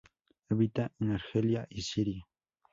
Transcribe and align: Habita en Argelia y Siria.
Habita 0.49 0.91
en 0.99 1.11
Argelia 1.11 1.67
y 1.69 1.83
Siria. 1.83 2.27